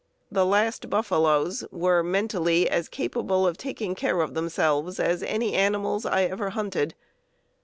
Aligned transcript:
The 0.31 0.47
last 0.47 0.89
buffaloes 0.89 1.63
were 1.71 2.01
mentally 2.01 2.67
as 2.67 2.89
capable 2.89 3.45
of 3.45 3.55
taking 3.55 3.93
care 3.93 4.21
of 4.21 4.33
themselves 4.33 4.99
as 4.99 5.21
any 5.21 5.53
animals 5.53 6.07
I 6.07 6.23
ever 6.23 6.49
hunted. 6.49 6.95